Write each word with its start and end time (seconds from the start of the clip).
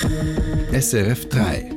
SRF 0.00 1.28
3. 1.28 1.70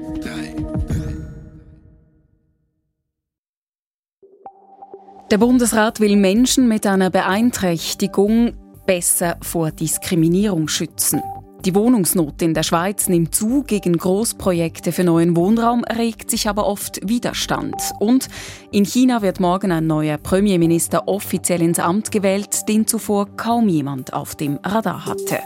Der 5.29 5.37
Bundesrat 5.37 5.99
will 5.99 6.15
Menschen 6.15 6.67
mit 6.69 6.87
einer 6.87 7.09
Beeinträchtigung 7.09 8.53
besser 8.85 9.37
vor 9.41 9.71
Diskriminierung 9.71 10.69
schützen. 10.69 11.21
Die 11.65 11.75
Wohnungsnot 11.75 12.41
in 12.41 12.53
der 12.53 12.63
Schweiz 12.63 13.09
nimmt 13.09 13.35
zu. 13.35 13.63
Gegen 13.63 13.97
Großprojekte 13.97 14.91
für 14.91 15.03
neuen 15.03 15.35
Wohnraum 15.35 15.83
regt 15.83 16.29
sich 16.31 16.47
aber 16.47 16.65
oft 16.67 16.99
Widerstand. 17.07 17.75
Und 17.99 18.29
in 18.71 18.85
China 18.85 19.21
wird 19.23 19.39
morgen 19.39 19.71
ein 19.71 19.87
neuer 19.87 20.17
Premierminister 20.17 21.07
offiziell 21.07 21.61
ins 21.61 21.79
Amt 21.79 22.11
gewählt, 22.11 22.69
den 22.69 22.87
zuvor 22.87 23.35
kaum 23.35 23.67
jemand 23.67 24.13
auf 24.13 24.35
dem 24.35 24.59
Radar 24.63 25.05
hatte. 25.05 25.39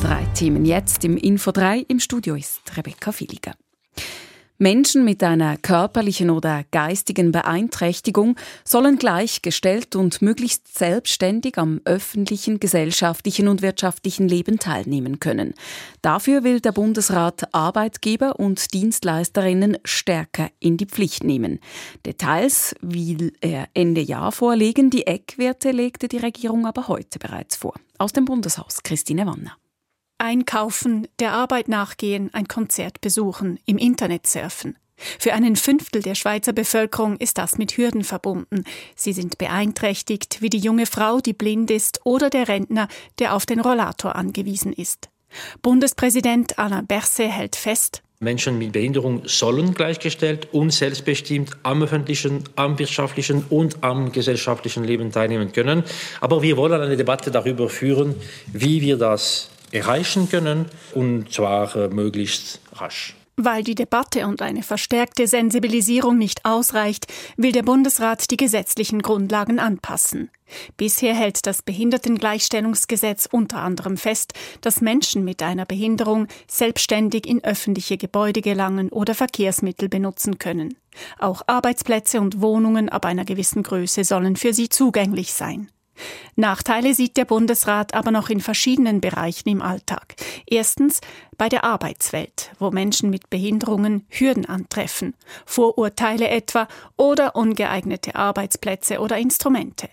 Drei 0.00 0.24
Themen 0.32 0.64
jetzt 0.64 1.04
im 1.04 1.16
Info 1.16 1.50
3. 1.50 1.80
Im 1.88 1.98
Studio 1.98 2.36
ist 2.36 2.60
Rebecca 2.76 3.10
Villiger. 3.10 3.54
Menschen 4.60 5.04
mit 5.04 5.22
einer 5.24 5.56
körperlichen 5.56 6.30
oder 6.30 6.64
geistigen 6.70 7.32
Beeinträchtigung 7.32 8.36
sollen 8.64 8.98
gleichgestellt 8.98 9.96
und 9.96 10.22
möglichst 10.22 10.76
selbstständig 10.78 11.58
am 11.58 11.80
öffentlichen, 11.84 12.60
gesellschaftlichen 12.60 13.48
und 13.48 13.60
wirtschaftlichen 13.60 14.28
Leben 14.28 14.60
teilnehmen 14.60 15.18
können. 15.18 15.54
Dafür 16.00 16.44
will 16.44 16.60
der 16.60 16.72
Bundesrat 16.72 17.52
Arbeitgeber 17.52 18.38
und 18.38 18.72
Dienstleisterinnen 18.74 19.78
stärker 19.84 20.48
in 20.60 20.76
die 20.76 20.86
Pflicht 20.86 21.24
nehmen. 21.24 21.58
Details 22.06 22.74
will 22.80 23.32
er 23.40 23.68
Ende 23.74 24.00
Jahr 24.00 24.30
vorlegen. 24.30 24.90
Die 24.90 25.08
Eckwerte 25.08 25.72
legte 25.72 26.06
die 26.06 26.18
Regierung 26.18 26.66
aber 26.66 26.86
heute 26.86 27.18
bereits 27.18 27.56
vor. 27.56 27.74
Aus 27.98 28.12
dem 28.12 28.24
Bundeshaus 28.24 28.82
Christine 28.84 29.26
Wanner. 29.26 29.56
Einkaufen, 30.18 31.06
der 31.20 31.32
Arbeit 31.32 31.68
nachgehen, 31.68 32.30
ein 32.32 32.48
Konzert 32.48 33.00
besuchen, 33.00 33.60
im 33.66 33.78
Internet 33.78 34.26
surfen. 34.26 34.76
Für 34.96 35.32
einen 35.32 35.54
Fünftel 35.54 36.02
der 36.02 36.16
Schweizer 36.16 36.52
Bevölkerung 36.52 37.16
ist 37.18 37.38
das 37.38 37.56
mit 37.56 37.76
Hürden 37.76 38.02
verbunden. 38.02 38.64
Sie 38.96 39.12
sind 39.12 39.38
beeinträchtigt, 39.38 40.42
wie 40.42 40.50
die 40.50 40.58
junge 40.58 40.86
Frau, 40.86 41.20
die 41.20 41.32
blind 41.32 41.70
ist, 41.70 42.00
oder 42.02 42.30
der 42.30 42.48
Rentner, 42.48 42.88
der 43.20 43.34
auf 43.34 43.46
den 43.46 43.60
Rollator 43.60 44.16
angewiesen 44.16 44.72
ist. 44.72 45.08
Bundespräsident 45.62 46.58
Alain 46.58 46.86
Berset 46.86 47.30
hält 47.30 47.54
fest, 47.54 48.02
Menschen 48.20 48.58
mit 48.58 48.72
Behinderung 48.72 49.22
sollen 49.26 49.74
gleichgestellt 49.74 50.48
und 50.50 50.72
selbstbestimmt 50.72 51.56
am 51.62 51.84
öffentlichen, 51.84 52.42
am 52.56 52.76
wirtschaftlichen 52.76 53.44
und 53.48 53.84
am 53.84 54.10
gesellschaftlichen 54.10 54.82
Leben 54.82 55.12
teilnehmen 55.12 55.52
können. 55.52 55.84
Aber 56.20 56.42
wir 56.42 56.56
wollen 56.56 56.80
eine 56.80 56.96
Debatte 56.96 57.30
darüber 57.30 57.68
führen, 57.68 58.16
wie 58.52 58.80
wir 58.80 58.96
das 58.96 59.50
erreichen 59.72 60.28
können 60.28 60.66
und 60.94 61.32
zwar 61.32 61.74
äh, 61.76 61.88
möglichst 61.88 62.60
rasch. 62.72 63.14
Weil 63.40 63.62
die 63.62 63.76
Debatte 63.76 64.26
und 64.26 64.42
eine 64.42 64.64
verstärkte 64.64 65.28
Sensibilisierung 65.28 66.18
nicht 66.18 66.44
ausreicht, 66.44 67.06
will 67.36 67.52
der 67.52 67.62
Bundesrat 67.62 68.32
die 68.32 68.36
gesetzlichen 68.36 69.00
Grundlagen 69.00 69.60
anpassen. 69.60 70.30
Bisher 70.76 71.14
hält 71.14 71.46
das 71.46 71.62
Behindertengleichstellungsgesetz 71.62 73.28
unter 73.30 73.58
anderem 73.58 73.96
fest, 73.96 74.32
dass 74.60 74.80
Menschen 74.80 75.24
mit 75.24 75.40
einer 75.40 75.66
Behinderung 75.66 76.26
selbstständig 76.48 77.28
in 77.28 77.44
öffentliche 77.44 77.96
Gebäude 77.96 78.40
gelangen 78.42 78.88
oder 78.88 79.14
Verkehrsmittel 79.14 79.88
benutzen 79.88 80.38
können. 80.38 80.76
Auch 81.20 81.42
Arbeitsplätze 81.46 82.20
und 82.20 82.40
Wohnungen 82.40 82.88
ab 82.88 83.06
einer 83.06 83.24
gewissen 83.24 83.62
Größe 83.62 84.02
sollen 84.02 84.34
für 84.34 84.52
sie 84.52 84.68
zugänglich 84.68 85.32
sein. 85.32 85.70
Nachteile 86.36 86.94
sieht 86.94 87.16
der 87.16 87.24
Bundesrat 87.24 87.94
aber 87.94 88.10
noch 88.10 88.28
in 88.28 88.40
verschiedenen 88.40 89.00
Bereichen 89.00 89.48
im 89.48 89.62
Alltag. 89.62 90.14
Erstens 90.46 91.00
bei 91.36 91.48
der 91.48 91.64
Arbeitswelt, 91.64 92.52
wo 92.58 92.70
Menschen 92.70 93.10
mit 93.10 93.30
Behinderungen 93.30 94.06
Hürden 94.08 94.46
antreffen, 94.46 95.14
Vorurteile 95.46 96.28
etwa 96.28 96.68
oder 96.96 97.36
ungeeignete 97.36 98.14
Arbeitsplätze 98.14 99.00
oder 99.00 99.18
Instrumente. 99.18 99.88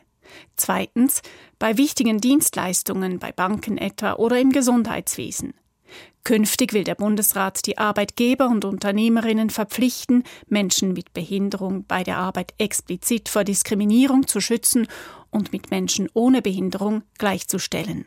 Zweitens 0.56 1.22
bei 1.60 1.78
wichtigen 1.78 2.20
Dienstleistungen, 2.20 3.20
bei 3.20 3.32
Banken 3.32 3.78
etwa 3.78 4.14
oder 4.14 4.40
im 4.40 4.52
Gesundheitswesen. 4.52 5.54
Künftig 6.24 6.74
will 6.74 6.84
der 6.84 6.96
Bundesrat 6.96 7.68
die 7.68 7.78
Arbeitgeber 7.78 8.48
und 8.48 8.66
Unternehmerinnen 8.66 9.52
verpflichten, 9.52 10.24
Menschen 10.48 10.94
mit 10.94 11.14
Behinderung 11.14 11.86
bei 11.88 12.04
der 12.04 12.18
Arbeit 12.18 12.56
explizit 12.58 13.30
vor 13.30 13.44
Diskriminierung 13.44 14.28
zu 14.28 14.42
schützen 14.42 14.88
und 15.36 15.52
mit 15.52 15.70
Menschen 15.70 16.10
ohne 16.14 16.42
Behinderung 16.42 17.04
gleichzustellen. 17.18 18.06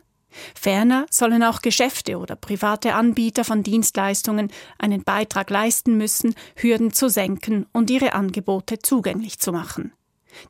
Ferner 0.54 1.06
sollen 1.10 1.42
auch 1.42 1.62
Geschäfte 1.62 2.18
oder 2.18 2.36
private 2.36 2.94
Anbieter 2.94 3.44
von 3.44 3.62
Dienstleistungen 3.62 4.50
einen 4.78 5.04
Beitrag 5.04 5.50
leisten 5.50 5.96
müssen, 5.96 6.34
Hürden 6.56 6.92
zu 6.92 7.08
senken 7.08 7.66
und 7.72 7.90
ihre 7.90 8.14
Angebote 8.14 8.78
zugänglich 8.78 9.38
zu 9.38 9.52
machen. 9.52 9.92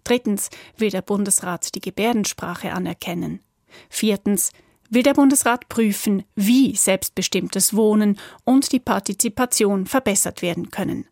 Drittens 0.05 0.51
will 0.77 0.91
der 0.91 1.03
Bundesrat 1.03 1.75
die 1.75 1.81
Gebärdensprache 1.81 2.73
anerkennen. 2.73 3.41
Viertens 3.89 4.51
will 4.91 5.03
der 5.03 5.15
Bundesrat 5.15 5.69
prüfen, 5.69 6.25
wie 6.35 6.75
selbstbestimmtes 6.75 7.75
Wohnen 7.75 8.19
und 8.45 8.73
die 8.73 8.81
Partizipation 8.81 9.87
verbessert 9.87 10.43
werden 10.43 10.71
können. 10.71 11.07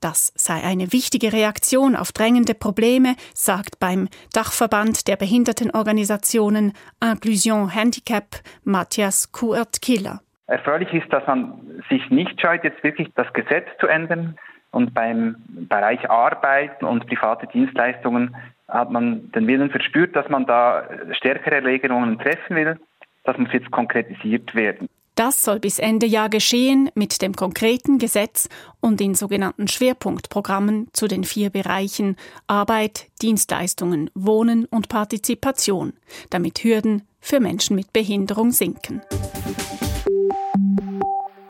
Das 0.00 0.32
sei 0.34 0.62
eine 0.64 0.94
wichtige 0.94 1.32
Reaktion 1.32 1.94
auf 1.94 2.12
drängende 2.12 2.54
Probleme, 2.54 3.16
sagt 3.34 3.78
beim 3.80 4.08
Dachverband 4.32 5.08
der 5.08 5.16
Behindertenorganisationen 5.16 6.72
Inclusion 7.02 7.68
Handicap 7.68 8.36
Matthias 8.64 9.30
Kuert-Killer. 9.30 10.20
Erfreulich 10.46 10.92
ist, 10.94 11.12
dass 11.12 11.26
man 11.26 11.82
sich 11.90 12.08
nicht 12.10 12.40
scheut, 12.40 12.64
jetzt 12.64 12.82
wirklich 12.82 13.08
das 13.14 13.30
Gesetz 13.34 13.66
zu 13.78 13.86
ändern. 13.86 14.38
Und 14.72 14.94
beim 14.94 15.36
Bereich 15.68 16.08
Arbeit 16.08 16.82
und 16.82 17.06
private 17.06 17.46
Dienstleistungen 17.48 18.34
hat 18.68 18.90
man 18.90 19.30
den 19.32 19.46
Willen 19.46 19.70
verspürt, 19.70 20.16
dass 20.16 20.28
man 20.28 20.46
da 20.46 20.88
stärkere 21.12 21.62
Regelungen 21.62 22.18
treffen 22.18 22.56
will. 22.56 22.78
Das 23.24 23.36
muss 23.36 23.52
jetzt 23.52 23.70
konkretisiert 23.70 24.54
werden. 24.54 24.88
Das 25.14 25.42
soll 25.42 25.60
bis 25.60 25.78
Ende 25.78 26.06
Jahr 26.06 26.28
geschehen 26.28 26.90
mit 26.94 27.20
dem 27.20 27.34
konkreten 27.34 27.98
Gesetz 27.98 28.48
und 28.80 29.00
in 29.00 29.14
sogenannten 29.14 29.68
Schwerpunktprogrammen 29.68 30.88
zu 30.92 31.08
den 31.08 31.24
vier 31.24 31.50
Bereichen 31.50 32.16
Arbeit, 32.46 33.08
Dienstleistungen, 33.20 34.10
Wohnen 34.14 34.64
und 34.64 34.88
Partizipation, 34.88 35.92
damit 36.30 36.64
Hürden 36.64 37.02
für 37.20 37.40
Menschen 37.40 37.76
mit 37.76 37.92
Behinderung 37.92 38.50
sinken. 38.52 39.02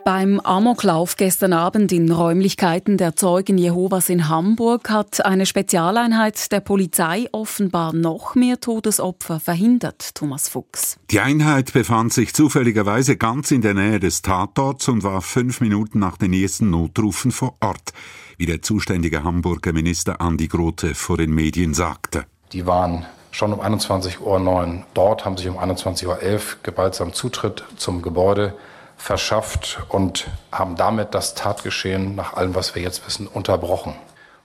Beim 0.03 0.39
Amoklauf 0.39 1.15
gestern 1.15 1.53
Abend 1.53 1.91
in 1.91 2.11
Räumlichkeiten 2.11 2.97
der 2.97 3.15
Zeugen 3.15 3.59
Jehovas 3.59 4.09
in 4.09 4.27
Hamburg 4.29 4.89
hat 4.89 5.23
eine 5.23 5.45
Spezialeinheit 5.45 6.51
der 6.51 6.59
Polizei 6.59 7.27
offenbar 7.31 7.93
noch 7.93 8.33
mehr 8.33 8.59
Todesopfer 8.59 9.39
verhindert, 9.39 10.15
Thomas 10.15 10.49
Fuchs. 10.49 10.97
Die 11.11 11.19
Einheit 11.19 11.73
befand 11.73 12.13
sich 12.13 12.33
zufälligerweise 12.33 13.15
ganz 13.15 13.51
in 13.51 13.61
der 13.61 13.75
Nähe 13.75 13.99
des 13.99 14.23
Tatorts 14.23 14.87
und 14.87 15.03
war 15.03 15.21
fünf 15.21 15.61
Minuten 15.61 15.99
nach 15.99 16.17
den 16.17 16.33
ersten 16.33 16.71
Notrufen 16.71 17.31
vor 17.31 17.55
Ort, 17.59 17.93
wie 18.37 18.47
der 18.47 18.63
zuständige 18.63 19.23
Hamburger 19.23 19.71
Minister 19.71 20.19
Andi 20.19 20.47
Grote 20.47 20.95
vor 20.95 21.17
den 21.17 21.31
Medien 21.31 21.75
sagte. 21.75 22.25
Die 22.53 22.65
waren 22.65 23.05
schon 23.29 23.53
um 23.53 23.61
21.09 23.61 24.19
Uhr 24.19 24.83
dort, 24.95 25.25
haben 25.25 25.37
sich 25.37 25.47
um 25.47 25.59
21.11 25.59 26.07
Uhr 26.07 26.39
gewaltsam 26.63 27.13
Zutritt 27.13 27.63
zum 27.77 28.01
Gebäude 28.01 28.55
verschafft 29.01 29.81
und 29.89 30.29
haben 30.51 30.75
damit 30.75 31.15
das 31.15 31.33
Tatgeschehen 31.33 32.15
nach 32.15 32.33
allem, 32.33 32.53
was 32.53 32.75
wir 32.75 32.83
jetzt 32.83 33.05
wissen, 33.05 33.27
unterbrochen. 33.27 33.95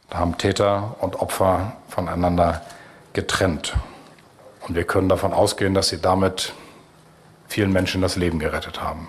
Da 0.09 0.19
haben 0.19 0.39
Täter 0.39 0.97
und 1.01 1.17
Opfer 1.17 1.77
voneinander 1.89 2.63
getrennt. 3.13 3.77
Und 4.67 4.75
wir 4.75 4.85
können 4.85 5.09
davon 5.09 5.35
ausgehen, 5.35 5.75
dass 5.75 5.91
sie 5.91 6.01
damit 6.01 6.55
vielen 7.49 7.73
Menschen 7.73 8.01
das 8.01 8.17
Leben 8.17 8.39
gerettet 8.39 8.83
haben. 8.83 9.09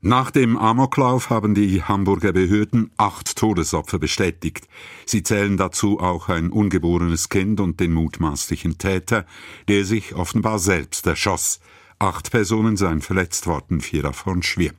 Nach 0.00 0.30
dem 0.30 0.56
Amoklauf 0.56 1.28
haben 1.28 1.56
die 1.56 1.82
Hamburger 1.82 2.32
Behörden 2.32 2.92
acht 2.96 3.36
Todesopfer 3.36 3.98
bestätigt. 3.98 4.68
Sie 5.06 5.24
zählen 5.24 5.56
dazu 5.56 5.98
auch 5.98 6.28
ein 6.28 6.50
ungeborenes 6.50 7.30
Kind 7.30 7.58
und 7.58 7.80
den 7.80 7.94
mutmaßlichen 7.94 8.78
Täter, 8.78 9.26
der 9.66 9.84
sich 9.84 10.14
offenbar 10.14 10.60
selbst 10.60 11.04
erschoss. 11.08 11.58
Acht 11.98 12.30
Personen 12.30 12.76
seien 12.76 13.00
verletzt 13.00 13.46
worden, 13.46 13.80
vier 13.80 14.02
davon 14.02 14.42
schwer. 14.42 14.72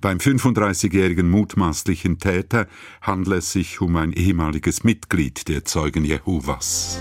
Beim 0.00 0.18
35-jährigen 0.18 1.30
mutmaßlichen 1.30 2.18
Täter 2.18 2.66
handelt 3.00 3.38
es 3.38 3.52
sich 3.52 3.80
um 3.80 3.96
ein 3.96 4.12
ehemaliges 4.12 4.84
Mitglied 4.84 5.48
der 5.48 5.64
Zeugen 5.64 6.04
Jehovas. 6.04 7.00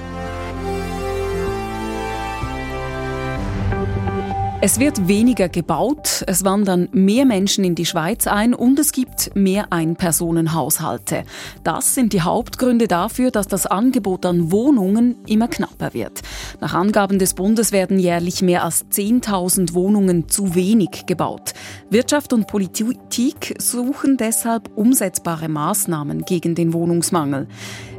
Es 4.63 4.79
wird 4.79 5.07
weniger 5.07 5.49
gebaut, 5.49 6.23
es 6.27 6.45
wandern 6.45 6.87
mehr 6.91 7.25
Menschen 7.25 7.63
in 7.63 7.73
die 7.73 7.87
Schweiz 7.87 8.27
ein 8.27 8.53
und 8.53 8.77
es 8.77 8.91
gibt 8.91 9.35
mehr 9.35 9.73
Einpersonenhaushalte. 9.73 11.23
Das 11.63 11.95
sind 11.95 12.13
die 12.13 12.21
Hauptgründe 12.21 12.87
dafür, 12.87 13.31
dass 13.31 13.47
das 13.47 13.65
Angebot 13.65 14.23
an 14.23 14.51
Wohnungen 14.51 15.15
immer 15.25 15.47
knapper 15.47 15.95
wird. 15.95 16.21
Nach 16.59 16.75
Angaben 16.75 17.17
des 17.17 17.33
Bundes 17.33 17.71
werden 17.71 17.97
jährlich 17.97 18.43
mehr 18.43 18.63
als 18.63 18.85
10.000 18.91 19.73
Wohnungen 19.73 20.29
zu 20.29 20.53
wenig 20.53 21.07
gebaut. 21.07 21.53
Wirtschaft 21.89 22.31
und 22.31 22.45
Politik 22.45 23.55
suchen 23.57 24.17
deshalb 24.17 24.69
umsetzbare 24.77 25.49
Maßnahmen 25.49 26.21
gegen 26.21 26.53
den 26.53 26.73
Wohnungsmangel. 26.73 27.47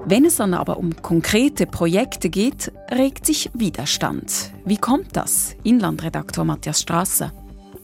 Wenn 0.05 0.25
es 0.25 0.37
dann 0.37 0.53
aber 0.53 0.79
um 0.79 0.97
konkrete 1.01 1.65
Projekte 1.65 2.29
geht, 2.29 2.73
regt 2.91 3.25
sich 3.25 3.51
Widerstand. 3.55 4.53
Wie 4.65 4.77
kommt 4.77 5.17
das? 5.17 5.55
Inlandredaktor 5.63 6.45
Matthias 6.45 6.81
Strasser. 6.81 7.33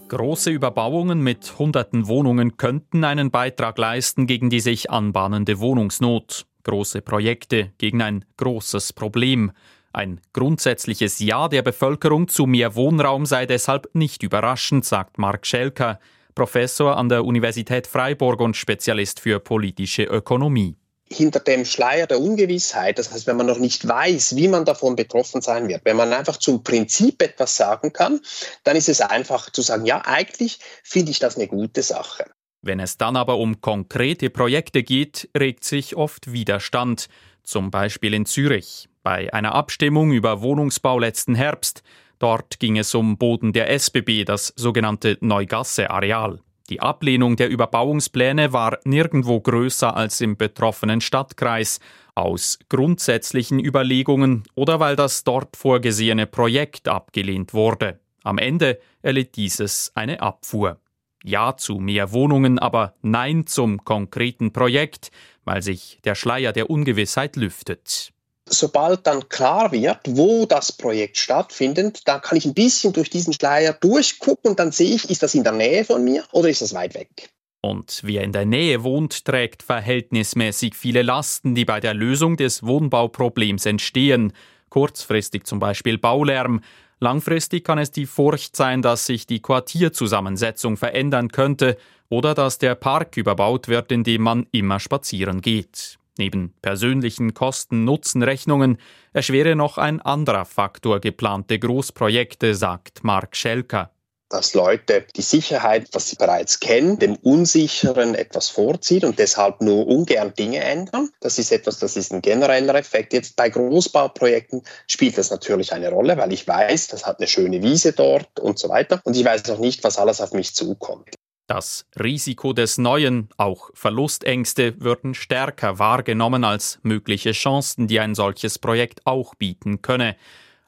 Große 0.08 0.50
Überbauungen 0.50 1.22
mit 1.22 1.58
hunderten 1.60 2.08
Wohnungen 2.08 2.56
könnten 2.56 3.04
einen 3.04 3.30
Beitrag 3.30 3.78
leisten 3.78 4.26
gegen 4.26 4.50
die 4.50 4.58
sich 4.58 4.90
anbahnende 4.90 5.60
Wohnungsnot. 5.60 6.46
Große 6.64 7.02
Projekte 7.02 7.70
gegen 7.78 8.02
ein 8.02 8.24
großes 8.36 8.94
Problem. 8.94 9.52
Ein 9.92 10.20
grundsätzliches 10.32 11.20
Ja 11.20 11.46
der 11.46 11.62
Bevölkerung 11.62 12.26
zu 12.26 12.46
mehr 12.46 12.74
Wohnraum 12.74 13.26
sei 13.26 13.46
deshalb 13.46 13.94
nicht 13.94 14.24
überraschend, 14.24 14.84
sagt 14.84 15.18
Mark 15.18 15.46
Schelker, 15.46 16.00
Professor 16.34 16.96
an 16.96 17.08
der 17.08 17.24
Universität 17.24 17.86
Freiburg 17.86 18.40
und 18.40 18.56
Spezialist 18.56 19.20
für 19.20 19.38
politische 19.38 20.02
Ökonomie 20.02 20.76
hinter 21.10 21.40
dem 21.40 21.64
Schleier 21.64 22.06
der 22.06 22.20
Ungewissheit, 22.20 22.98
das 22.98 23.10
heißt, 23.12 23.26
wenn 23.26 23.36
man 23.36 23.46
noch 23.46 23.58
nicht 23.58 23.86
weiß, 23.86 24.36
wie 24.36 24.48
man 24.48 24.64
davon 24.64 24.96
betroffen 24.96 25.40
sein 25.40 25.68
wird, 25.68 25.84
wenn 25.84 25.96
man 25.96 26.12
einfach 26.12 26.36
zum 26.36 26.62
Prinzip 26.62 27.22
etwas 27.22 27.56
sagen 27.56 27.92
kann, 27.92 28.20
dann 28.64 28.76
ist 28.76 28.88
es 28.88 29.00
einfach 29.00 29.50
zu 29.50 29.62
sagen, 29.62 29.86
ja, 29.86 30.02
eigentlich 30.04 30.58
finde 30.82 31.10
ich 31.10 31.18
das 31.18 31.36
eine 31.36 31.48
gute 31.48 31.82
Sache. 31.82 32.24
Wenn 32.60 32.80
es 32.80 32.96
dann 32.96 33.16
aber 33.16 33.38
um 33.38 33.60
konkrete 33.60 34.30
Projekte 34.30 34.82
geht, 34.82 35.28
regt 35.36 35.64
sich 35.64 35.96
oft 35.96 36.32
Widerstand, 36.32 37.08
zum 37.42 37.70
Beispiel 37.70 38.12
in 38.12 38.26
Zürich. 38.26 38.88
Bei 39.02 39.32
einer 39.32 39.54
Abstimmung 39.54 40.12
über 40.12 40.42
Wohnungsbau 40.42 40.98
letzten 40.98 41.34
Herbst, 41.34 41.82
dort 42.18 42.60
ging 42.60 42.76
es 42.76 42.94
um 42.94 43.16
Boden 43.16 43.52
der 43.52 43.70
SBB, 43.70 44.24
das 44.24 44.52
sogenannte 44.56 45.16
Neugasse-Areal. 45.20 46.40
Die 46.68 46.80
Ablehnung 46.80 47.36
der 47.36 47.48
Überbauungspläne 47.48 48.52
war 48.52 48.78
nirgendwo 48.84 49.40
größer 49.40 49.96
als 49.96 50.20
im 50.20 50.36
betroffenen 50.36 51.00
Stadtkreis, 51.00 51.80
aus 52.14 52.58
grundsätzlichen 52.68 53.58
Überlegungen 53.60 54.42
oder 54.54 54.80
weil 54.80 54.96
das 54.96 55.24
dort 55.24 55.56
vorgesehene 55.56 56.26
Projekt 56.26 56.88
abgelehnt 56.88 57.54
wurde. 57.54 58.00
Am 58.24 58.38
Ende 58.38 58.80
erlitt 59.02 59.36
dieses 59.36 59.92
eine 59.94 60.20
Abfuhr. 60.20 60.80
Ja 61.24 61.56
zu 61.56 61.78
mehr 61.78 62.12
Wohnungen, 62.12 62.58
aber 62.58 62.94
Nein 63.02 63.46
zum 63.46 63.84
konkreten 63.84 64.52
Projekt, 64.52 65.10
weil 65.44 65.62
sich 65.62 66.00
der 66.04 66.14
Schleier 66.14 66.52
der 66.52 66.70
Ungewissheit 66.70 67.36
lüftet 67.36 68.12
sobald 68.50 69.06
dann 69.06 69.28
klar 69.28 69.72
wird, 69.72 70.00
wo 70.06 70.46
das 70.46 70.72
Projekt 70.72 71.16
stattfindet, 71.16 72.02
dann 72.06 72.20
kann 72.20 72.38
ich 72.38 72.44
ein 72.44 72.54
bisschen 72.54 72.92
durch 72.92 73.10
diesen 73.10 73.32
Schleier 73.32 73.72
durchgucken 73.72 74.50
und 74.50 74.58
dann 74.58 74.72
sehe 74.72 74.94
ich, 74.94 75.10
ist 75.10 75.22
das 75.22 75.34
in 75.34 75.44
der 75.44 75.52
Nähe 75.52 75.84
von 75.84 76.04
mir 76.04 76.24
oder 76.32 76.48
ist 76.48 76.62
das 76.62 76.74
weit 76.74 76.94
weg. 76.94 77.30
Und 77.60 78.00
wer 78.04 78.22
in 78.22 78.32
der 78.32 78.46
Nähe 78.46 78.84
wohnt, 78.84 79.24
trägt 79.24 79.62
verhältnismäßig 79.62 80.74
viele 80.74 81.02
Lasten, 81.02 81.54
die 81.54 81.64
bei 81.64 81.80
der 81.80 81.94
Lösung 81.94 82.36
des 82.36 82.62
Wohnbauproblems 82.62 83.66
entstehen. 83.66 84.32
Kurzfristig 84.68 85.44
zum 85.44 85.58
Beispiel 85.58 85.98
Baulärm. 85.98 86.60
Langfristig 87.00 87.64
kann 87.64 87.78
es 87.78 87.90
die 87.90 88.06
Furcht 88.06 88.56
sein, 88.56 88.82
dass 88.82 89.06
sich 89.06 89.26
die 89.26 89.40
Quartierzusammensetzung 89.40 90.76
verändern 90.76 91.30
könnte 91.30 91.76
oder 92.08 92.34
dass 92.34 92.58
der 92.58 92.74
Park 92.74 93.16
überbaut 93.16 93.68
wird, 93.68 93.92
in 93.92 94.04
dem 94.04 94.22
man 94.22 94.46
immer 94.52 94.80
spazieren 94.80 95.40
geht. 95.40 95.98
Neben 96.18 96.52
persönlichen 96.60 97.32
Kosten-Nutzen-Rechnungen 97.32 98.78
erschwere 99.12 99.56
noch 99.56 99.78
ein 99.78 100.00
anderer 100.00 100.44
Faktor 100.44 101.00
geplante 101.00 101.58
Großprojekte, 101.58 102.54
sagt 102.54 103.04
Mark 103.04 103.36
Schelker 103.36 103.92
dass 104.28 104.54
Leute 104.54 105.06
die 105.16 105.22
Sicherheit, 105.22 105.88
was 105.92 106.10
sie 106.10 106.16
bereits 106.16 106.60
kennen, 106.60 106.98
dem 106.98 107.16
Unsicheren 107.16 108.14
etwas 108.14 108.48
vorziehen 108.48 109.04
und 109.04 109.18
deshalb 109.18 109.60
nur 109.62 109.86
ungern 109.86 110.34
Dinge 110.34 110.58
ändern. 110.58 111.10
Das 111.20 111.38
ist 111.38 111.50
etwas, 111.50 111.78
das 111.78 111.96
ist 111.96 112.12
ein 112.12 112.20
genereller 112.20 112.74
Effekt. 112.74 113.12
Jetzt 113.12 113.36
bei 113.36 113.48
Großbauprojekten 113.48 114.62
spielt 114.86 115.16
das 115.16 115.30
natürlich 115.30 115.72
eine 115.72 115.90
Rolle, 115.90 116.16
weil 116.18 116.32
ich 116.32 116.46
weiß, 116.46 116.88
das 116.88 117.06
hat 117.06 117.18
eine 117.18 117.26
schöne 117.26 117.62
Wiese 117.62 117.92
dort 117.92 118.38
und 118.38 118.58
so 118.58 118.68
weiter. 118.68 119.00
Und 119.04 119.16
ich 119.16 119.24
weiß 119.24 119.46
noch 119.46 119.58
nicht, 119.58 119.82
was 119.82 119.98
alles 119.98 120.20
auf 120.20 120.32
mich 120.32 120.54
zukommt. 120.54 121.17
Das 121.48 121.86
Risiko 121.98 122.52
des 122.52 122.76
Neuen, 122.76 123.30
auch 123.38 123.70
Verlustängste, 123.72 124.78
würden 124.82 125.14
stärker 125.14 125.78
wahrgenommen 125.78 126.44
als 126.44 126.78
mögliche 126.82 127.32
Chancen, 127.32 127.86
die 127.86 128.00
ein 128.00 128.14
solches 128.14 128.58
Projekt 128.58 129.06
auch 129.06 129.34
bieten 129.34 129.80
könne. 129.80 130.16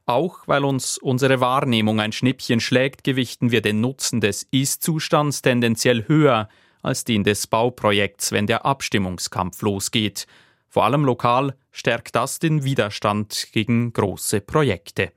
Auch 0.06 0.49
weil 0.49 0.65
uns 0.65 0.97
unsere 0.97 1.38
Wahrnehmung 1.38 2.00
ein 2.00 2.12
Schnippchen 2.12 2.61
schlägt, 2.61 3.05
gewichten 3.05 3.50
wir 3.50 3.61
den 3.61 3.82
Nutzen 3.82 4.23
des 4.23 4.44
Ist-Zustands 4.50 5.43
tendenziell 5.43 6.09
höher 6.09 6.49
als 6.81 7.05
den 7.05 7.25
des 7.25 7.47
Bauprojekts, 7.47 8.32
wenn 8.32 8.47
der 8.47 8.65
Abstimmungskampf 8.65 9.61
losgeht. 9.61 10.27
Vor 10.67 10.85
allem 10.85 11.05
lokal 11.05 11.56
stärkt 11.73 12.15
das 12.15 12.38
den 12.38 12.65
Widerstand 12.65 13.49
gegen 13.53 13.93
große 13.93 14.41
Projekte. 14.41 15.12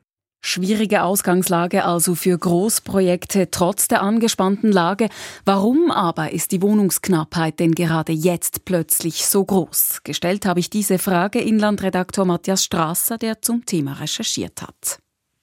Schwierige 0.45 1.03
Ausgangslage 1.03 1.85
also 1.85 2.15
für 2.15 2.37
Großprojekte 2.37 3.49
trotz 3.49 3.87
der 3.87 4.01
angespannten 4.01 4.73
Lage. 4.73 5.07
Warum 5.45 5.89
aber 5.89 6.33
ist 6.33 6.51
die 6.51 6.61
Wohnungsknappheit 6.61 7.61
denn 7.61 7.71
gerade 7.71 8.11
jetzt 8.11 8.65
plötzlich 8.65 9.25
so 9.25 9.45
groß? 9.45 10.01
Gestellt 10.03 10.45
habe 10.45 10.59
ich 10.59 10.69
diese 10.69 10.99
Frage 10.99 11.39
Inlandredaktor 11.39 12.25
Matthias 12.25 12.65
Strasser, 12.65 13.17
der 13.17 13.41
zum 13.41 13.65
Thema 13.65 13.93
recherchiert 13.93 14.61
hat. 14.61 14.99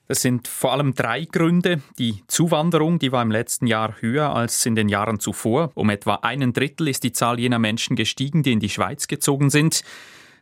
Es 0.07 0.21
sind 0.21 0.49
vor 0.49 0.73
allem 0.73 0.95
drei 0.95 1.25
Gründe. 1.25 1.81
Die 1.99 2.23
Zuwanderung, 2.27 2.99
die 2.99 3.11
war 3.11 3.23
im 3.23 3.31
letzten 3.31 3.67
Jahr 3.67 3.95
höher 4.01 4.35
als 4.35 4.67
in 4.67 4.75
den 4.75 4.91
Jahren 4.91 5.19
zuvor. 5.19 5.71
Um 5.77 5.89
etwa 5.89 6.17
einen 6.17 6.53
Drittel 6.53 6.89
ist 6.89 7.05
die 7.05 7.13
Zahl 7.13 7.41
jener 7.41 7.59
Menschen 7.59 7.97
gestiegen, 7.97 8.43
die 8.43 8.53
in 8.53 8.61
die 8.61 8.69
Schweiz 8.69 9.09
gezogen 9.09 9.49
sind. 9.49 9.83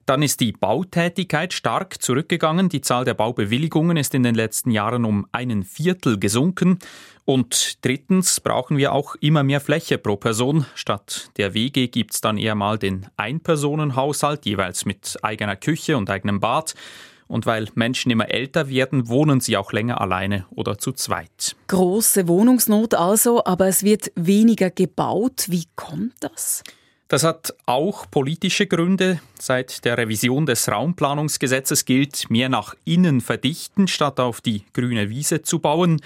Dann 0.08 0.22
ist 0.22 0.40
die 0.40 0.52
Bautätigkeit 0.52 1.52
stark 1.52 2.00
zurückgegangen. 2.00 2.70
Die 2.70 2.80
Zahl 2.80 3.04
der 3.04 3.12
Baubewilligungen 3.12 3.98
ist 3.98 4.14
in 4.14 4.22
den 4.22 4.34
letzten 4.34 4.70
Jahren 4.70 5.04
um 5.04 5.26
einen 5.32 5.64
Viertel 5.64 6.18
gesunken. 6.18 6.78
Und 7.26 7.84
drittens 7.84 8.40
brauchen 8.40 8.78
wir 8.78 8.92
auch 8.92 9.16
immer 9.16 9.42
mehr 9.42 9.60
Fläche 9.60 9.98
pro 9.98 10.16
Person. 10.16 10.64
Statt 10.74 11.30
der 11.36 11.52
WG 11.52 11.88
gibt 11.88 12.14
es 12.14 12.22
dann 12.22 12.38
eher 12.38 12.54
mal 12.54 12.78
den 12.78 13.06
Einpersonenhaushalt, 13.18 14.46
jeweils 14.46 14.86
mit 14.86 15.18
eigener 15.20 15.56
Küche 15.56 15.98
und 15.98 16.08
eigenem 16.08 16.40
Bad. 16.40 16.74
Und 17.26 17.44
weil 17.44 17.68
Menschen 17.74 18.10
immer 18.10 18.30
älter 18.30 18.70
werden, 18.70 19.08
wohnen 19.08 19.40
sie 19.40 19.58
auch 19.58 19.74
länger 19.74 20.00
alleine 20.00 20.46
oder 20.48 20.78
zu 20.78 20.92
zweit. 20.92 21.54
Große 21.66 22.28
Wohnungsnot 22.28 22.94
also, 22.94 23.44
aber 23.44 23.66
es 23.66 23.82
wird 23.82 24.10
weniger 24.14 24.70
gebaut. 24.70 25.48
Wie 25.48 25.64
kommt 25.76 26.14
das? 26.20 26.62
Das 27.08 27.24
hat 27.24 27.54
auch 27.64 28.10
politische 28.10 28.66
Gründe. 28.66 29.20
Seit 29.38 29.86
der 29.86 29.96
Revision 29.96 30.44
des 30.44 30.70
Raumplanungsgesetzes 30.70 31.86
gilt, 31.86 32.28
mehr 32.30 32.50
nach 32.50 32.74
innen 32.84 33.22
verdichten, 33.22 33.88
statt 33.88 34.20
auf 34.20 34.42
die 34.42 34.64
grüne 34.74 35.08
Wiese 35.08 35.40
zu 35.40 35.58
bauen. 35.58 36.02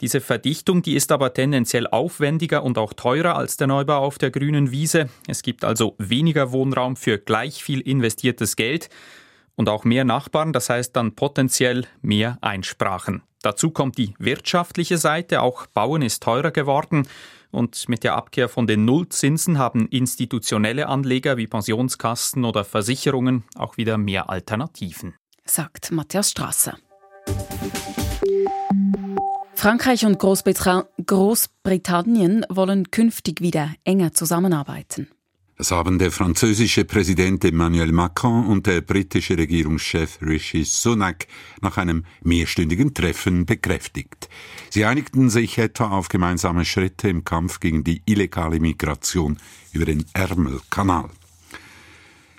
Diese 0.00 0.22
Verdichtung, 0.22 0.80
die 0.80 0.94
ist 0.94 1.12
aber 1.12 1.34
tendenziell 1.34 1.86
aufwendiger 1.86 2.62
und 2.62 2.78
auch 2.78 2.94
teurer 2.94 3.36
als 3.36 3.58
der 3.58 3.66
Neubau 3.66 3.98
auf 3.98 4.16
der 4.16 4.30
grünen 4.30 4.70
Wiese. 4.70 5.10
Es 5.26 5.42
gibt 5.42 5.64
also 5.64 5.96
weniger 5.98 6.50
Wohnraum 6.50 6.96
für 6.96 7.18
gleich 7.18 7.62
viel 7.62 7.80
investiertes 7.80 8.56
Geld 8.56 8.88
und 9.54 9.68
auch 9.68 9.84
mehr 9.84 10.04
Nachbarn, 10.04 10.54
das 10.54 10.70
heißt 10.70 10.96
dann 10.96 11.14
potenziell 11.14 11.86
mehr 12.00 12.38
Einsprachen. 12.40 13.22
Dazu 13.42 13.70
kommt 13.70 13.98
die 13.98 14.14
wirtschaftliche 14.18 14.96
Seite, 14.96 15.42
auch 15.42 15.66
Bauen 15.66 16.00
ist 16.00 16.22
teurer 16.22 16.52
geworden. 16.52 17.06
Und 17.58 17.88
mit 17.88 18.04
der 18.04 18.14
Abkehr 18.14 18.48
von 18.48 18.68
den 18.68 18.84
Nullzinsen 18.84 19.58
haben 19.58 19.88
institutionelle 19.88 20.86
Anleger 20.86 21.36
wie 21.36 21.48
Pensionskassen 21.48 22.44
oder 22.44 22.64
Versicherungen 22.64 23.42
auch 23.56 23.76
wieder 23.76 23.98
mehr 23.98 24.30
Alternativen. 24.30 25.16
Sagt 25.44 25.90
Matthias 25.90 26.30
Strasser. 26.30 26.78
Frankreich 29.56 30.06
und 30.06 30.20
Großbritannien 30.20 32.46
wollen 32.48 32.92
künftig 32.92 33.40
wieder 33.40 33.74
enger 33.82 34.12
zusammenarbeiten. 34.12 35.08
Das 35.58 35.72
haben 35.72 35.98
der 35.98 36.12
französische 36.12 36.84
Präsident 36.84 37.44
Emmanuel 37.44 37.90
Macron 37.90 38.46
und 38.46 38.68
der 38.68 38.80
britische 38.80 39.36
Regierungschef 39.36 40.22
Rishi 40.22 40.62
Sunak 40.62 41.26
nach 41.60 41.78
einem 41.78 42.04
mehrstündigen 42.22 42.94
Treffen 42.94 43.44
bekräftigt. 43.44 44.28
Sie 44.70 44.84
einigten 44.84 45.30
sich 45.30 45.58
etwa 45.58 45.88
auf 45.88 46.08
gemeinsame 46.08 46.64
Schritte 46.64 47.08
im 47.08 47.24
Kampf 47.24 47.58
gegen 47.58 47.82
die 47.82 48.02
illegale 48.06 48.60
Migration 48.60 49.36
über 49.72 49.84
den 49.84 50.04
Ärmelkanal. 50.12 51.10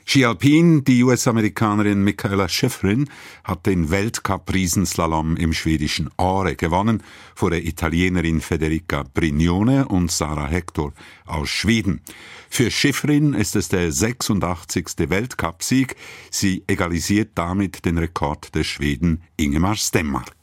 Ski 0.09 0.25
Alpin, 0.25 0.83
die 0.83 1.03
US-Amerikanerin 1.03 2.03
Michaela 2.03 2.49
Schifrin 2.49 3.07
hat 3.43 3.67
den 3.67 3.91
Weltcup-Riesenslalom 3.91 5.37
im 5.37 5.53
schwedischen 5.53 6.09
Aare 6.17 6.55
gewonnen, 6.55 7.03
vor 7.35 7.51
der 7.51 7.63
Italienerin 7.63 8.41
Federica 8.41 9.03
Brignone 9.13 9.87
und 9.87 10.11
Sarah 10.11 10.47
Hector 10.47 10.93
aus 11.27 11.49
Schweden. 11.49 12.01
Für 12.49 12.71
Schifrin 12.71 13.35
ist 13.35 13.55
es 13.55 13.69
der 13.69 13.91
86. 13.91 14.87
Weltcupsieg. 14.97 15.95
Sie 16.31 16.63
egalisiert 16.65 17.33
damit 17.35 17.85
den 17.85 17.99
Rekord 17.99 18.55
des 18.55 18.65
Schweden 18.65 19.21
Ingemar 19.37 19.75
Stenmark. 19.75 20.33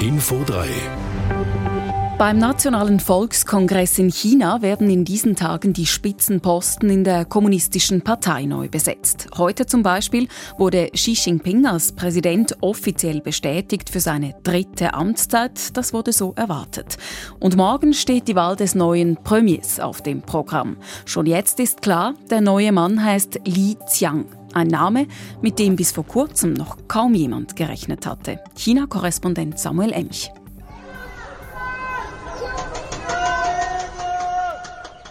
Info 0.00 0.42
3 0.44 1.85
beim 2.18 2.38
Nationalen 2.38 2.98
Volkskongress 2.98 3.98
in 3.98 4.10
China 4.10 4.62
werden 4.62 4.88
in 4.88 5.04
diesen 5.04 5.36
Tagen 5.36 5.74
die 5.74 5.84
Spitzenposten 5.84 6.88
in 6.88 7.04
der 7.04 7.26
Kommunistischen 7.26 8.00
Partei 8.00 8.46
neu 8.46 8.68
besetzt. 8.68 9.28
Heute 9.36 9.66
zum 9.66 9.82
Beispiel 9.82 10.26
wurde 10.56 10.88
Xi 10.94 11.12
Jinping 11.12 11.66
als 11.66 11.92
Präsident 11.92 12.56
offiziell 12.62 13.20
bestätigt 13.20 13.90
für 13.90 14.00
seine 14.00 14.34
dritte 14.44 14.94
Amtszeit. 14.94 15.76
Das 15.76 15.92
wurde 15.92 16.12
so 16.12 16.32
erwartet. 16.36 16.96
Und 17.38 17.56
morgen 17.56 17.92
steht 17.92 18.28
die 18.28 18.36
Wahl 18.36 18.56
des 18.56 18.74
neuen 18.74 19.16
Premiers 19.22 19.78
auf 19.78 20.00
dem 20.00 20.22
Programm. 20.22 20.78
Schon 21.04 21.26
jetzt 21.26 21.60
ist 21.60 21.82
klar, 21.82 22.14
der 22.30 22.40
neue 22.40 22.72
Mann 22.72 23.04
heißt 23.04 23.40
Li 23.44 23.76
Qiang. 23.92 24.24
Ein 24.54 24.68
Name, 24.68 25.06
mit 25.42 25.58
dem 25.58 25.76
bis 25.76 25.92
vor 25.92 26.06
kurzem 26.06 26.54
noch 26.54 26.78
kaum 26.88 27.12
jemand 27.12 27.56
gerechnet 27.56 28.06
hatte. 28.06 28.40
China-Korrespondent 28.56 29.58
Samuel 29.58 29.92
Emch. 29.92 30.30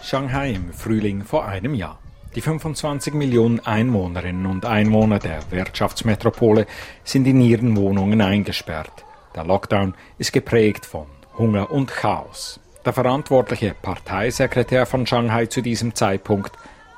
Shanghai 0.06 0.52
im 0.52 0.72
Frühling 0.72 1.24
vor 1.24 1.46
einem 1.46 1.74
Jahr. 1.74 1.98
Die 2.36 2.40
25 2.40 3.12
Millionen 3.12 3.58
Einwohnerinnen 3.58 4.46
und 4.46 4.64
Einwohner 4.64 5.18
der 5.18 5.40
Wirtschaftsmetropole 5.50 6.68
sind 7.02 7.26
in 7.26 7.40
ihren 7.40 7.76
Wohnungen 7.76 8.20
eingesperrt. 8.20 9.04
Der 9.34 9.42
Lockdown 9.42 9.96
ist 10.16 10.32
geprägt 10.32 10.86
von 10.86 11.06
Hunger 11.36 11.72
und 11.72 11.88
Chaos. 11.90 12.60
Der 12.84 12.92
verantwortliche 12.92 13.74
Parteisekretär 13.82 14.86
von 14.86 15.08
Shanghai 15.08 15.46
zu 15.46 15.60
diesem 15.60 15.92
Zeitpunkt, 15.96 16.52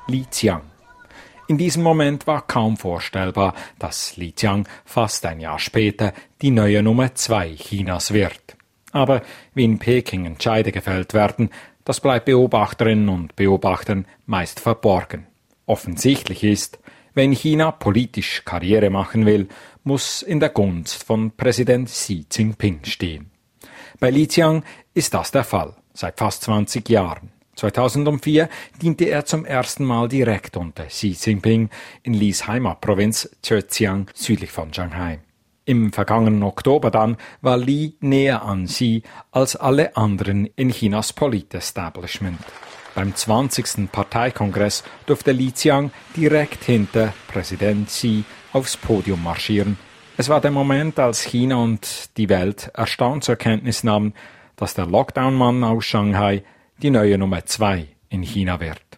Li 0.05 0.27
Qiang. 0.29 0.61
In 1.47 1.57
diesem 1.57 1.81
Moment 1.81 2.27
war 2.27 2.45
kaum 2.45 2.77
vorstellbar, 2.77 3.55
dass 3.79 4.17
Li 4.17 4.33
Qiang 4.33 4.67
fast 4.85 5.25
ein 5.25 5.39
Jahr 5.39 5.57
später 5.57 6.13
die 6.43 6.51
neue 6.51 6.83
Nummer 6.83 7.15
zwei 7.15 7.55
Chinas 7.55 8.13
wird. 8.13 8.55
Aber 8.91 9.23
wie 9.55 9.65
in 9.65 9.79
Peking 9.79 10.25
Entscheide 10.25 10.71
gefällt 10.71 11.15
werden, 11.15 11.49
das 11.89 12.01
bleibt 12.01 12.25
Beobachterinnen 12.25 13.09
und 13.09 13.35
Beobachtern 13.35 14.05
meist 14.27 14.59
verborgen. 14.59 15.25
Offensichtlich 15.65 16.43
ist, 16.43 16.77
wenn 17.15 17.31
China 17.31 17.71
politisch 17.71 18.43
Karriere 18.45 18.91
machen 18.91 19.25
will, 19.25 19.47
muss 19.83 20.21
in 20.21 20.39
der 20.39 20.49
Gunst 20.49 21.03
von 21.03 21.31
Präsident 21.35 21.89
Xi 21.89 22.27
Jinping 22.31 22.81
stehen. 22.83 23.31
Bei 23.99 24.11
Li 24.11 24.27
Qiang 24.27 24.63
ist 24.93 25.15
das 25.15 25.31
der 25.31 25.43
Fall, 25.43 25.75
seit 25.95 26.19
fast 26.19 26.43
20 26.43 26.87
Jahren. 26.89 27.31
2004 27.55 28.49
diente 28.79 29.05
er 29.05 29.25
zum 29.25 29.43
ersten 29.43 29.83
Mal 29.83 30.07
direkt 30.09 30.57
unter 30.57 30.85
Xi 30.85 31.17
Jinping 31.19 31.71
in 32.03 32.13
Lis 32.13 32.45
Heimatprovinz 32.45 33.35
Zhejiang 33.41 34.11
südlich 34.13 34.51
von 34.51 34.71
Shanghai. 34.71 35.21
Im 35.69 35.93
vergangenen 35.93 36.41
Oktober 36.41 36.89
dann 36.89 37.15
war 37.43 37.55
Li 37.55 37.95
näher 37.99 38.41
an 38.41 38.65
Xi 38.65 39.03
als 39.29 39.55
alle 39.55 39.95
anderen 39.95 40.47
in 40.55 40.71
Chinas 40.71 41.13
Politestablishment. 41.13 42.39
Beim 42.95 43.15
20. 43.15 43.91
Parteikongress 43.91 44.83
durfte 45.05 45.31
Li 45.31 45.51
Qiang 45.51 45.91
direkt 46.17 46.63
hinter 46.63 47.13
Präsident 47.27 47.87
Xi 47.87 48.23
aufs 48.51 48.77
Podium 48.77 49.21
marschieren. 49.21 49.77
Es 50.17 50.27
war 50.27 50.41
der 50.41 50.49
Moment, 50.49 50.97
als 50.97 51.21
China 51.21 51.57
und 51.57 52.17
die 52.17 52.29
Welt 52.29 52.71
erstaunt 52.73 53.23
zur 53.23 53.35
Kenntnis 53.35 53.83
nahmen, 53.83 54.15
dass 54.55 54.73
der 54.73 54.87
Lockdown-Mann 54.87 55.63
aus 55.63 55.85
Shanghai 55.85 56.41
die 56.81 56.89
neue 56.89 57.19
Nummer 57.19 57.45
zwei 57.45 57.89
in 58.09 58.23
China 58.23 58.59
wird. 58.59 58.88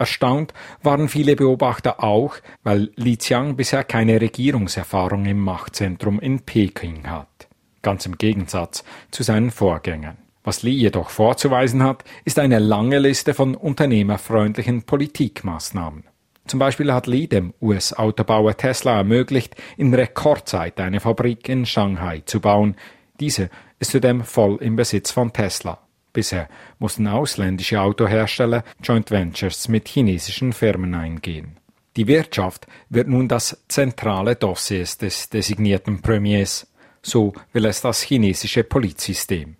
Erstaunt 0.00 0.54
waren 0.82 1.10
viele 1.10 1.36
Beobachter 1.36 2.02
auch, 2.02 2.36
weil 2.62 2.90
Li 2.96 3.18
Qiang 3.18 3.56
bisher 3.56 3.84
keine 3.84 4.18
Regierungserfahrung 4.18 5.26
im 5.26 5.40
Machtzentrum 5.40 6.18
in 6.20 6.40
Peking 6.40 7.06
hat. 7.06 7.48
Ganz 7.82 8.06
im 8.06 8.16
Gegensatz 8.16 8.82
zu 9.10 9.22
seinen 9.22 9.50
Vorgängern. 9.50 10.16
Was 10.42 10.62
Li 10.62 10.70
jedoch 10.70 11.10
vorzuweisen 11.10 11.82
hat, 11.82 12.04
ist 12.24 12.38
eine 12.38 12.58
lange 12.58 12.98
Liste 12.98 13.34
von 13.34 13.54
unternehmerfreundlichen 13.54 14.84
Politikmaßnahmen. 14.84 16.04
Zum 16.46 16.58
Beispiel 16.58 16.94
hat 16.94 17.06
Li 17.06 17.28
dem 17.28 17.52
US-Autobauer 17.60 18.56
Tesla 18.56 18.96
ermöglicht, 18.96 19.54
in 19.76 19.92
Rekordzeit 19.92 20.80
eine 20.80 21.00
Fabrik 21.00 21.46
in 21.50 21.66
Shanghai 21.66 22.22
zu 22.24 22.40
bauen. 22.40 22.74
Diese 23.20 23.50
ist 23.78 23.90
zudem 23.90 24.24
voll 24.24 24.56
im 24.62 24.76
Besitz 24.76 25.10
von 25.10 25.30
Tesla. 25.34 25.78
Bisher 26.12 26.48
mussten 26.78 27.06
ausländische 27.06 27.80
Autohersteller 27.80 28.64
Joint 28.82 29.10
Ventures 29.10 29.68
mit 29.68 29.88
chinesischen 29.88 30.52
Firmen 30.52 30.94
eingehen. 30.94 31.56
Die 31.96 32.06
Wirtschaft 32.06 32.66
wird 32.88 33.08
nun 33.08 33.28
das 33.28 33.64
zentrale 33.68 34.36
Dossier 34.36 34.84
des 35.00 35.28
designierten 35.28 36.02
Premiers, 36.02 36.66
so 37.02 37.32
will 37.52 37.64
es 37.64 37.80
das 37.80 38.02
chinesische 38.02 38.64
Polizsystem. 38.64 39.56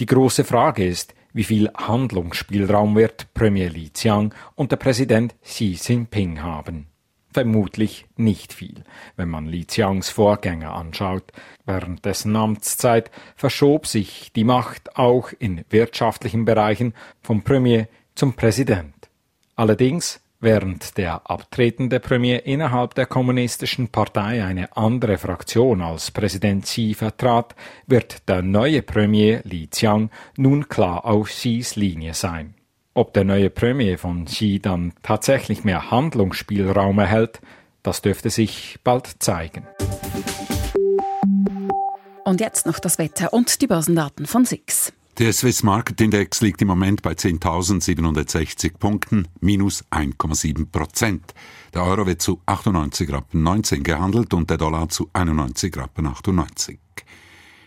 Die 0.00 0.06
große 0.06 0.44
Frage 0.44 0.86
ist, 0.86 1.14
wie 1.32 1.44
viel 1.44 1.70
Handlungsspielraum 1.76 2.96
wird 2.96 3.32
Premier 3.34 3.68
Li 3.68 3.90
Qiang 3.90 4.34
und 4.54 4.72
der 4.72 4.76
Präsident 4.76 5.34
Xi 5.42 5.78
Jinping 5.80 6.42
haben. 6.42 6.86
Vermutlich 7.36 8.06
nicht 8.16 8.54
viel, 8.54 8.82
wenn 9.16 9.28
man 9.28 9.44
Li 9.44 9.66
Qiangs 9.66 10.08
Vorgänger 10.08 10.72
anschaut. 10.74 11.32
Während 11.66 12.06
dessen 12.06 12.34
Amtszeit 12.34 13.10
verschob 13.36 13.86
sich 13.86 14.32
die 14.34 14.42
Macht 14.42 14.96
auch 14.96 15.32
in 15.38 15.62
wirtschaftlichen 15.68 16.46
Bereichen 16.46 16.94
vom 17.20 17.42
Premier 17.42 17.88
zum 18.14 18.32
Präsident. 18.32 19.10
Allerdings, 19.54 20.22
während 20.40 20.96
der 20.96 21.30
abtretende 21.30 22.00
Premier 22.00 22.46
innerhalb 22.46 22.94
der 22.94 23.04
kommunistischen 23.04 23.88
Partei 23.88 24.42
eine 24.42 24.74
andere 24.74 25.18
Fraktion 25.18 25.82
als 25.82 26.10
Präsident 26.12 26.64
Xi 26.64 26.94
vertrat, 26.94 27.54
wird 27.86 28.26
der 28.30 28.40
neue 28.40 28.80
Premier 28.80 29.42
Li 29.44 29.66
Qiang 29.66 30.08
nun 30.38 30.70
klar 30.70 31.04
auf 31.04 31.28
Xis 31.28 31.76
Linie 31.76 32.14
sein. 32.14 32.54
Ob 32.96 33.12
der 33.12 33.24
neue 33.24 33.50
Premier 33.50 33.98
von 33.98 34.24
Xi 34.24 34.58
dann 34.58 34.94
tatsächlich 35.02 35.64
mehr 35.64 35.90
Handlungsspielraum 35.90 36.98
erhält, 36.98 37.42
das 37.82 38.00
dürfte 38.00 38.30
sich 38.30 38.78
bald 38.84 39.16
zeigen. 39.18 39.66
Und 42.24 42.40
jetzt 42.40 42.64
noch 42.64 42.78
das 42.78 42.96
Wetter 42.96 43.34
und 43.34 43.60
die 43.60 43.66
Börsendaten 43.66 44.24
von 44.24 44.46
SIX. 44.46 44.94
Der 45.18 45.34
Swiss 45.34 45.62
Market 45.62 46.00
Index 46.00 46.40
liegt 46.40 46.62
im 46.62 46.68
Moment 46.68 47.02
bei 47.02 47.12
10.760 47.12 48.78
Punkten, 48.78 49.28
minus 49.40 49.84
1,7 49.90 50.70
Prozent. 50.72 51.34
Der 51.74 51.84
Euro 51.84 52.06
wird 52.06 52.22
zu 52.22 52.40
98 52.46 53.12
Rappen 53.12 53.42
19 53.42 53.82
gehandelt 53.82 54.32
und 54.32 54.48
der 54.48 54.56
Dollar 54.56 54.88
zu 54.88 55.10
91 55.12 55.76
Rappen 55.76 56.06
98. 56.06 56.78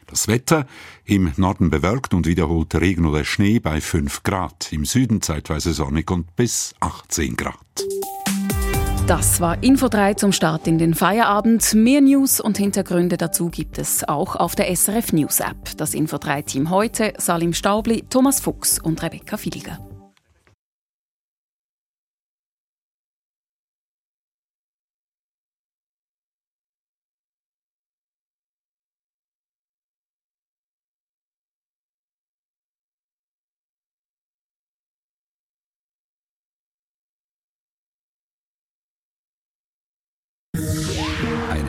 Das 0.09 0.27
Wetter 0.27 0.65
im 1.05 1.31
Norden 1.37 1.69
bewölkt 1.69 2.15
und 2.15 2.25
wiederholt 2.25 2.73
Regen 2.73 3.05
oder 3.05 3.23
Schnee 3.23 3.59
bei 3.59 3.79
5 3.79 4.23
Grad, 4.23 4.73
im 4.73 4.85
Süden 4.85 5.21
zeitweise 5.21 5.71
sonnig 5.73 6.09
und 6.09 6.35
bis 6.35 6.73
18 6.79 7.37
Grad. 7.37 7.55
Das 9.05 9.39
war 9.39 9.61
Info 9.63 9.87
3 9.87 10.15
zum 10.15 10.31
Start 10.31 10.67
in 10.67 10.77
den 10.77 10.93
Feierabend. 10.93 11.73
Mehr 11.73 12.01
News 12.01 12.39
und 12.39 12.57
Hintergründe 12.57 13.17
dazu 13.17 13.49
gibt 13.49 13.77
es 13.77 14.07
auch 14.07 14.35
auf 14.35 14.55
der 14.55 14.75
SRF 14.75 15.13
News 15.13 15.39
App. 15.39 15.77
Das 15.77 15.93
Info 15.93 16.17
3 16.17 16.43
Team 16.43 16.69
heute 16.69 17.13
Salim 17.17 17.53
Staubli, 17.53 18.03
Thomas 18.09 18.39
Fuchs 18.39 18.79
und 18.79 19.01
Rebecca 19.01 19.37